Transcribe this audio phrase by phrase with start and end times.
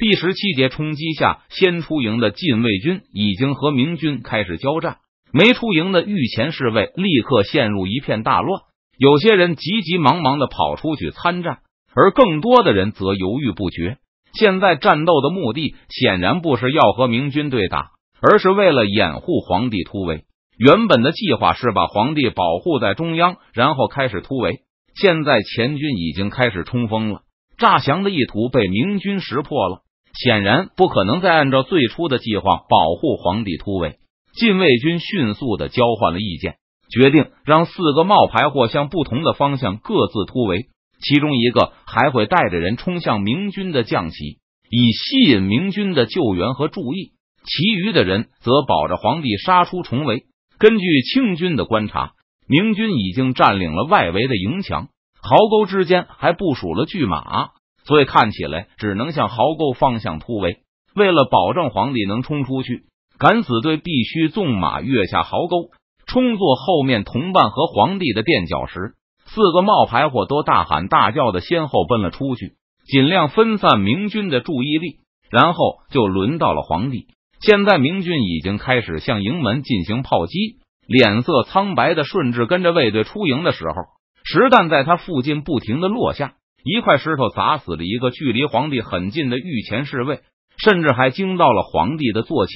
[0.00, 4.96] 第十七节冲击下，先出营的禁卫军已经和明军开始交战，
[5.30, 8.62] 没出营的御前侍卫立刻陷入一片大乱，
[8.96, 11.58] 有些人急急忙忙的跑出去参战，
[11.94, 13.98] 而更多的人则犹豫不决。
[14.32, 17.90] 现在战斗的目的显然不是要和明军对打，
[18.22, 20.24] 而是为了掩护皇帝突围。
[20.56, 24.60] 原本的计划是把皇帝保护在中央，然后开始突围。
[24.94, 27.20] 现在前军已经开始冲锋了，
[27.58, 29.82] 诈降的意图被明军识破了。
[30.14, 33.98] 显然不可能再按照最初的计划保护皇帝突围。
[34.32, 36.56] 禁卫军迅速的交换了意见，
[36.90, 40.66] 决定让四个冒牌货向不同的方向各自突围。
[41.02, 44.38] 其中一个还会带着人冲向明军的将旗，
[44.70, 47.12] 以吸引明军的救援和注意。
[47.42, 50.24] 其余的人则保着皇帝杀出重围。
[50.58, 52.12] 根据清军的观察，
[52.46, 54.88] 明军已经占领了外围的营墙，
[55.22, 57.48] 壕沟之间还部署了巨马。
[57.90, 60.58] 所以看起来只能向壕沟方向突围。
[60.94, 62.84] 为了保证皇帝能冲出去，
[63.18, 65.70] 敢死队必须纵马跃下壕沟，
[66.06, 68.92] 冲作后面同伴和皇帝的垫脚石。
[69.26, 72.52] 四个冒牌货都大喊大叫的先后奔了出去，
[72.86, 75.00] 尽量分散明军的注意力。
[75.28, 77.08] 然后就轮到了皇帝。
[77.40, 80.58] 现在明军已经开始向营门进行炮击。
[80.86, 83.74] 脸色苍白的顺治跟着卫队出营的时候，
[84.22, 86.34] 实弹在他附近不停的落下。
[86.64, 90.20] 一块石头砸死了一个距离皇帝很近的御前侍卫，
[90.58, 92.52] 甚至还惊到了皇帝的坐骑。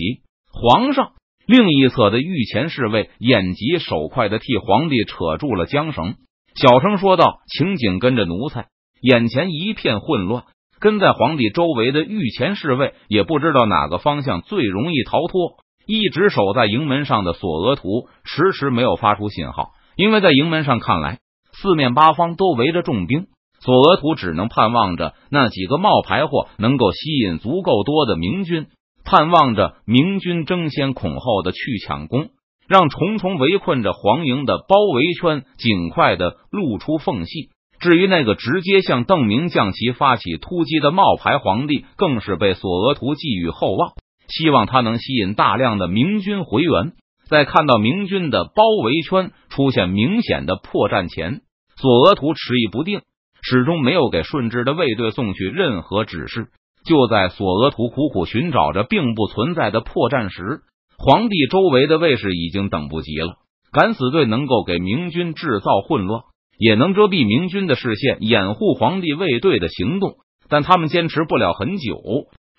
[0.52, 1.12] 皇上
[1.46, 6.16] 另一侧的御前侍卫眼疾手快的替皇帝扯住了缰绳，
[6.54, 8.66] 小声说道：“请紧跟着奴才。”
[9.00, 10.44] 眼前一片混乱，
[10.80, 15.56] 跟在皇帝周围的御前侍卫也不知道哪个方向最容易逃脱。
[15.86, 21.18] 一直守在营门上的索额图迟迟没有发出信号，因为在营门上看来，
[21.52, 23.26] 四面八方都围着重兵。
[23.64, 28.66] 索额图只能盼望着那几个冒牌货能够吸引足够多的明军，
[29.06, 32.28] 盼望着明军争先恐后的去抢攻，
[32.68, 37.48] 让重重围困着黄营的包围圈尽快的露出缝隙。
[37.80, 43.92] 至于那个直接向邓明将旗发起突击的冒牌皇帝，更是被索额图寄予厚望，
[44.28, 46.92] 希望他能吸引大量的明军回援。
[47.30, 51.40] 在看到明军的包围圈出现明显的破绽前，
[51.76, 53.00] 索额图迟疑不定。
[53.44, 56.48] 始终没有给顺治的卫队送去任何指示。
[56.86, 60.62] 就在索额图苦苦寻找着并不存在的破绽时，
[60.98, 63.36] 皇帝周围的卫士已经等不及了。
[63.72, 66.22] 敢死队能够给明军制造混乱，
[66.58, 70.14] 也能遮蔽明军的视线，掩护皇帝卫队的行动，
[70.48, 71.96] 但他们坚持不了很久。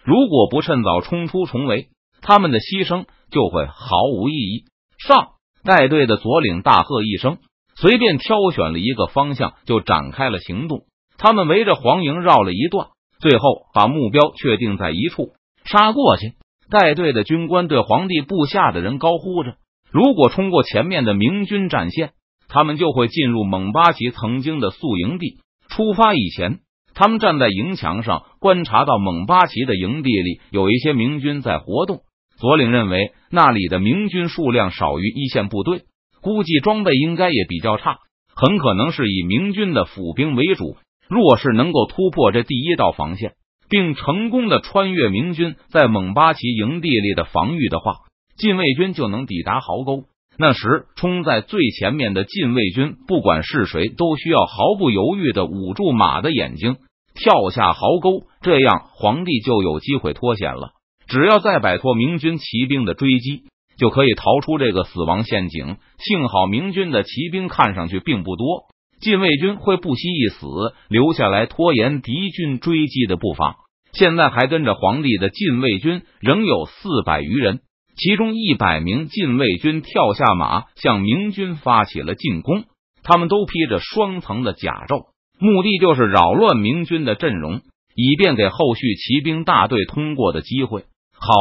[0.04, 1.88] 如果不趁早冲出重围，
[2.22, 4.66] 他们的牺牲就会毫无意义。
[4.98, 5.30] 上
[5.64, 7.38] 带队的左领大喝一声。
[7.80, 10.84] 随便挑选了一个方向，就展开了行动。
[11.18, 12.88] 他们围着黄营绕了一段，
[13.20, 15.34] 最后把目标确定在一处，
[15.66, 16.34] 杀过去。
[16.70, 19.56] 带队的军官对皇帝部下的人高呼着
[19.92, 22.12] ：“如果冲过前面的明军战线，
[22.48, 25.38] 他们就会进入蒙巴旗曾经的宿营地。
[25.70, 26.60] 出发以前，
[26.94, 32.00] 他们站在营墙上，观察到蒙巴旗的营地里有一些明军在活动。
[32.38, 35.84] 左领认为，那里的明军数量少于一线部队。”
[36.26, 38.00] 估计装备应该也比较差，
[38.36, 40.76] 很可能是以明军的府兵为主。
[41.08, 43.34] 若是能够突破这第一道防线，
[43.70, 47.98] 并成功的穿越明军在蒙巴旗营地里的防御的话，
[48.40, 50.06] 禁卫军就能抵达壕沟。
[50.40, 56.78] 那时，冲在最前面的禁卫军，不管是谁，都需要毫不犹豫的捂住马的眼睛，
[57.14, 60.72] 跳下壕沟，这样皇帝就有机会脱险了。
[61.08, 63.44] 只要再摆脱明军骑兵的追击。
[63.78, 65.78] 就可以逃出这个死亡陷阱。
[65.98, 68.66] 幸好明军的骑兵看上去并不多，
[69.00, 70.46] 禁卫军会不惜一死
[70.90, 73.58] 留下来拖延敌军追击的步伐。
[73.92, 77.60] 现在还跟着皇帝的禁卫军仍有四百余人，
[77.96, 82.64] 其中一百名禁卫军跳下马向明军发起了进攻。
[83.04, 85.08] 他们都披着双层的甲胄，
[85.40, 87.62] 目的就是扰乱明军的阵容，
[87.96, 90.86] 以便给后续骑兵大队通过的机会。
[91.14, 91.34] 好。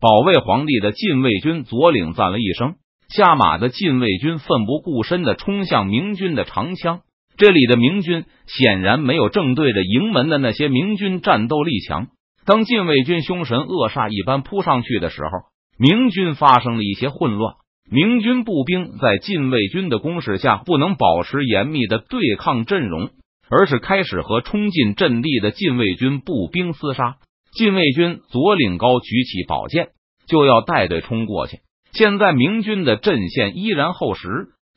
[0.00, 2.74] 保卫皇帝的禁卫军左领赞了一声，
[3.08, 7.00] 下马的禁卫军奋不顾身的冲向明军的长枪。
[7.36, 12.08] 这里的明军显然没有正对着营门的那些明军战斗力强。
[12.44, 15.30] 当禁卫军凶神恶煞一般扑上去的时候，
[15.78, 17.54] 明军发生了一些混乱。
[17.90, 23.10] 明军步兵在禁卫军的攻势下，不能保持严密的对抗阵容，
[23.50, 27.16] 而是开始和冲进阵地的禁卫军步兵厮杀。
[27.52, 29.88] 禁卫军左领高举起宝剑，
[30.26, 31.58] 就要带队冲过去。
[31.92, 34.28] 现在明军的阵线依然厚实，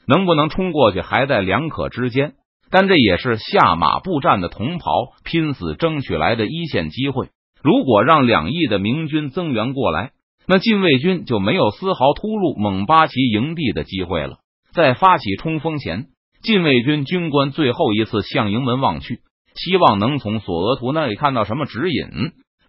[0.08, 2.34] 能不能冲过去还在两可之间。
[2.72, 4.88] 但这也是下马步战的同袍
[5.26, 7.28] 拼死争取来的一线机会。
[7.62, 10.12] 如果让两翼的明军增援过来，
[10.48, 14.38] 那禁卫军就没有丝毫突入蒙巴旗营地的机会了。
[14.74, 16.08] 在发起冲锋前，
[16.42, 19.20] 禁卫军军官最后一次向营门望去，
[19.54, 22.08] 希望能从索额图那里看到什么指引，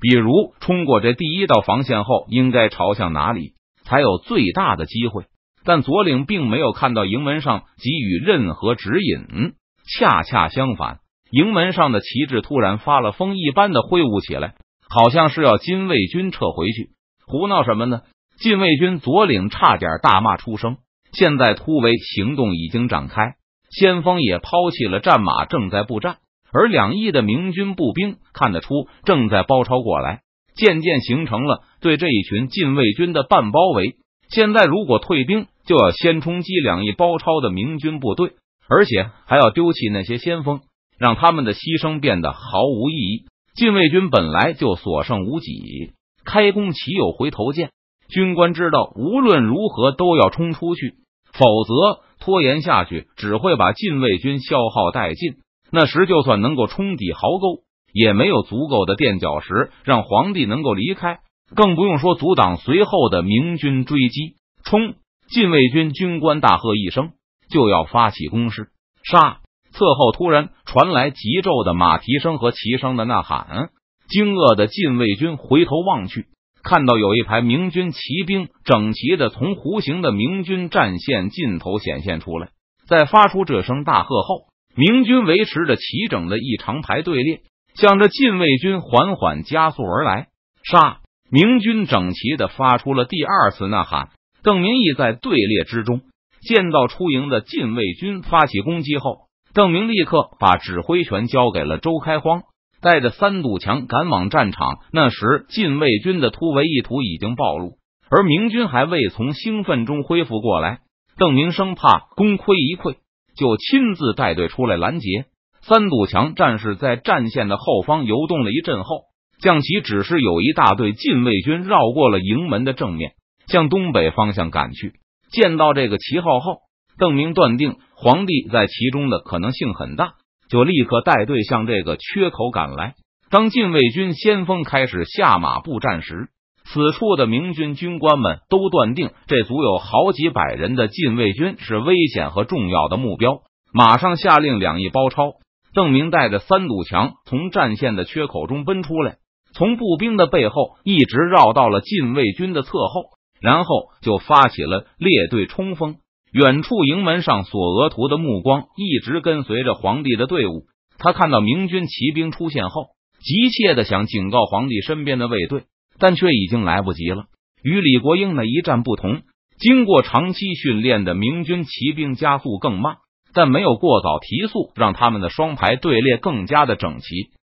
[0.03, 3.53] 比如冲过这第一道防线后应该朝向哪里
[3.85, 5.25] 才有最大的机会。
[5.65, 9.55] 但左领并没有看到营门上给予任何指引，
[9.87, 10.99] 恰恰相反，
[11.31, 14.57] 营门上的旗帜突然发了疯一般的挥舞起来，
[14.89, 16.91] 好像是要禁卫军撤回去。
[17.25, 18.01] 胡闹什么呢？
[18.41, 20.79] 禁卫军左领差点大骂出声。
[21.13, 23.35] 现在突围行动已经展开，
[23.71, 26.17] 先锋也抛弃了战马，正在布战。
[26.53, 30.21] 而两翼的明军步兵看得出正在包抄过来，
[30.55, 33.97] 渐渐形成了对这一群禁卫军的半包围。
[34.29, 38.33] 现在如果退兵，就要先冲击两翼包抄的明军部队，
[38.69, 40.61] 而且还要丢弃那些先锋，
[40.99, 43.25] 让他们的牺牲变得毫无意义。
[43.55, 45.93] 禁卫军本来就所剩无几，
[46.25, 47.71] 开弓岂有回头箭？
[48.09, 50.95] 军官知道，无论如何都要冲出去。
[51.33, 55.42] 否则拖延下去，只会把禁卫军消耗殆尽。
[55.73, 61.21] 那时就算能够冲抵壕沟，也没有足够的垫脚石让皇帝能够离开，
[61.57, 64.37] 更不用说阻挡随后的明军追击。
[64.65, 64.95] 冲！
[65.29, 67.13] 禁卫军军官大喝一声，
[67.51, 68.69] 就要发起攻势。
[69.03, 69.39] 杀！
[69.73, 73.71] 侧后突然传来急骤的马蹄声和齐声的呐喊，
[74.11, 76.27] 惊愕的禁卫军回头望去。
[76.63, 82.51] 看到有一排明军骑兵整齐的从弧形的明军战线尽头显现出来，
[82.87, 87.41] 在发出这声大喝后，明军维持着齐整的一长排队列，
[87.75, 90.29] 向着禁卫军缓缓加速而来。
[90.65, 91.01] 杀！
[91.31, 94.11] 明军整齐的发出了第二次呐喊。
[94.43, 96.03] 邓明义在队列之中
[96.41, 102.43] 见到出营的禁卫军发起攻击后，邓明立刻把指挥权交给了周开荒。
[102.81, 107.77] 带着三堵墙赶往战场，那时禁卫军的突围意图已经暴露，
[108.11, 110.81] 而明军还未从兴奋中恢复过来。
[111.17, 112.97] 邓明生怕功亏一篑，
[113.37, 115.27] 就亲自带队出来拦截。
[115.63, 119.03] 三堵墙战士在战线的后方游动了一阵后，
[119.41, 123.13] 将其指示有一大队禁卫军绕过了营门的正面，
[123.47, 124.95] 向东北方向赶去。
[125.31, 126.59] 见到这个旗号后，
[126.99, 130.15] 邓明断定皇帝在其中的可能性很大。
[130.49, 132.93] 就立刻带队向这个缺口赶来。
[133.31, 136.29] 当禁卫军先锋开始下马布战时，
[136.73, 143.43] 此处的明军军官们都断定这足有好几百人的禁卫军是危险和重要的目标，
[143.75, 145.35] 马上下令两翼包抄。
[145.75, 149.17] 邓明带着三堵墙从战线的缺口中奔出来，
[149.53, 153.03] 从步兵的背后一直绕到了禁卫军的侧后，
[153.39, 155.97] 然后就发起了列队冲锋。
[156.33, 160.65] 远处营门上，索额图的目光一直跟随着皇帝的队伍。
[160.97, 162.87] 他看到明军骑兵出现后，
[163.21, 165.65] 急切的想警告皇帝身边的卫队，
[165.99, 167.25] 但却已经来不及了。
[167.63, 169.23] 与李国英那一战不同，
[169.59, 172.97] 经过长期训练的明军骑兵加速更慢，
[173.33, 177.07] 但没有过早提速，让他们的双排队列更加的整齐。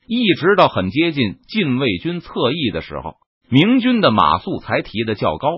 [0.07, 3.15] 一直到很接近禁卫军侧翼的时候，
[3.51, 5.49] 明军的马速才提的较高。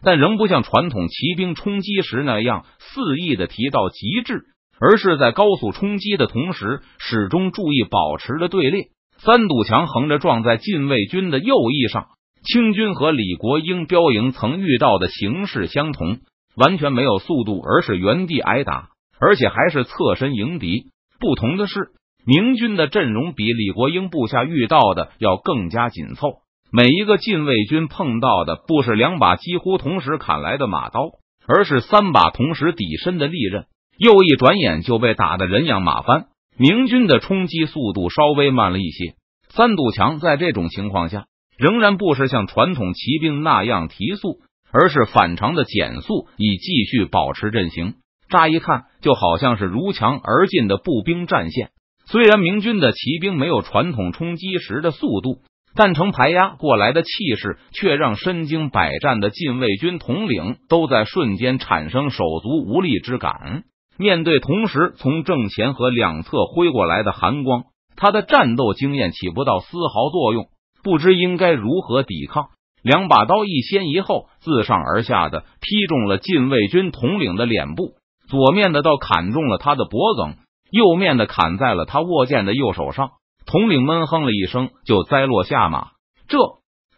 [0.00, 4.44] 但仍不像传统骑兵冲击时那样肆意的提到极致，
[4.80, 8.84] 而是在高速冲击的同时，始终注意保持着队列。
[9.16, 12.06] 三堵墙横着撞在禁卫军的右翼上，
[12.50, 16.20] 清军和李国英标营曾遇到的形势相同，
[16.56, 18.88] 完全没有速度，而是原地挨打，
[19.20, 20.86] 而且还是侧身迎敌。
[21.20, 21.90] 不同的是，
[22.24, 26.38] 明军的阵容比李国英部下遇到的要更加紧凑。
[26.72, 31.02] 每一个禁卫军碰到的不是两把几乎同时砍来的马刀，
[31.46, 33.66] 而是三把同时抵身的利刃。
[33.98, 36.28] 又一转眼就被打得人仰马翻。
[36.56, 39.16] 明军的冲击速度稍微慢了一些。
[39.50, 41.26] 三堵墙在这种情况下，
[41.58, 44.38] 仍然不是像传统骑兵那样提速，
[44.72, 47.94] 而是反常的减速，以继续保持阵型。
[48.30, 51.70] 乍一看，就好像是如墙而进的步兵战线。
[52.06, 55.40] 虽然明军的骑兵没有传统冲击时的速度。
[55.74, 63.62] 但呈排压过来的气势，却让身经百战的禁卫军统领都在瞬间产生手足无力之感。
[63.96, 70.48] 面对同时从正前和两侧挥过来的寒光，他的战斗经验起不到丝毫作用，
[70.88, 72.48] 不知应该如何抵抗。
[72.82, 77.96] 两把刀一先一后，自上而下的劈中了禁卫军统领的脸部。
[78.26, 80.36] 左面的刀砍中了他的脖颈，
[80.70, 83.10] 右面的砍在了他握剑的右手上。
[83.44, 85.88] 统领闷哼了一声，就栽落下马。
[86.26, 86.38] 这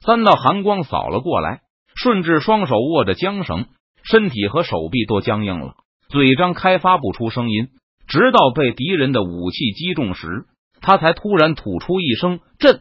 [0.07, 1.63] 三道寒光扫了过来，
[1.97, 3.67] 顺治双手握着缰绳，
[4.05, 5.75] 身体和手臂都僵硬了，
[6.11, 7.69] 嘴张开发不出声音，
[8.07, 10.47] 直到被敌人的武器击中时，
[10.81, 12.81] 他才突然吐出一声“朕”，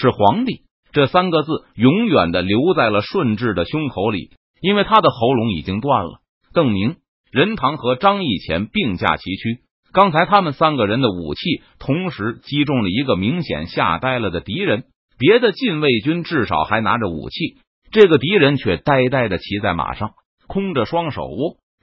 [0.00, 0.62] 是皇帝。
[0.92, 4.30] 这三个字永远的留在了顺治的胸口里，
[4.62, 6.20] 因为他的喉咙已经断了。
[6.54, 6.96] 邓明、
[7.30, 9.58] 任堂和张义前并驾齐驱，
[9.92, 14.84] 刚才他们三个人的武器同时击中了一个明显吓呆了的敌人。
[15.18, 17.58] 别的禁卫军至少还拿着武器，
[17.90, 20.12] 这个敌人却呆呆的骑在马上，
[20.46, 21.28] 空着双手，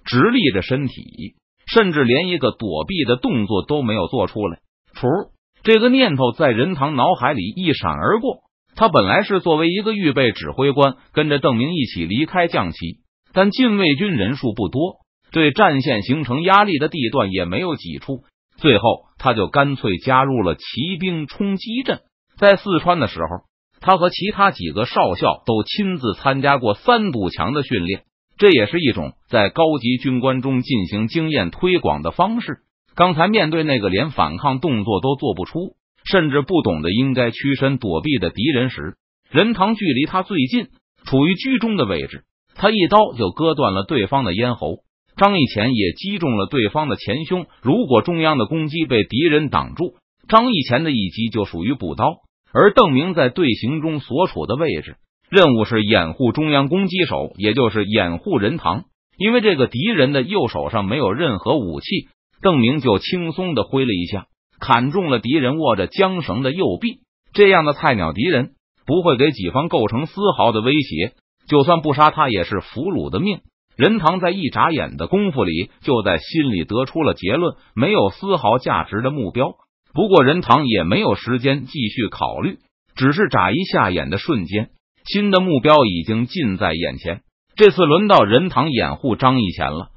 [0.05, 1.35] 直立着身体，
[1.67, 4.59] 甚至连一个躲避的动作都没有做出来。
[4.95, 5.34] 噗！
[5.65, 8.43] 这个念头在任堂脑海里一闪而过。
[8.75, 12.99] 他本来是作为一个预备指挥官，跟着邓明一起离开将旗，
[13.33, 14.97] 但禁卫军人数不多，
[15.31, 18.19] 对战线形成压力的地段也没有几处。
[18.57, 22.01] 最后，他就干脆加入了骑兵冲击阵。
[22.37, 23.45] 在四川的时候，
[23.81, 28.03] 他和其他几个少校都亲自参加过三堵墙的训练，
[28.37, 32.59] 这也是一种在高级军官中进行经验推广的方式。
[32.95, 35.75] 刚才面对那个连反抗动作都做不出，
[36.09, 38.95] 甚至不懂得应该屈身躲避的敌人时，
[39.29, 40.67] 任堂距离他最近，
[41.05, 42.23] 处于居中的位置，
[42.55, 44.77] 他一刀就割断了对方的咽喉。
[45.17, 47.47] 张义前也击中了对方的前胸。
[47.61, 49.95] 如果中央的攻击被敌人挡住，
[50.27, 52.17] 张义前的一击就属于补刀。
[52.53, 54.95] 而邓明在队形中所处的位置，
[55.29, 58.85] 任务是掩护中央攻击手，也就是掩护任堂。
[59.17, 62.07] 因为这个敌人的右手上没有任何武器，
[62.41, 64.27] 邓明就轻松的挥了一下，
[64.59, 66.99] 砍中了敌人握着缰绳的右臂。
[67.33, 68.51] 这样的菜鸟敌人
[68.85, 71.13] 不会给己方构成丝毫的威胁，
[71.47, 73.39] 就算不杀他，也是俘虏的命。
[73.75, 79.55] 任堂在一眨眼的功夫里，就在心里得出了结论：没有丝毫价值的目标。
[79.93, 82.57] 不过，任堂也没有时间继续考虑，
[82.95, 84.69] 只是眨一下眼的瞬间，
[85.05, 87.21] 新的目标已经近在眼前。
[87.57, 89.89] 这次轮到任堂掩护张义前了。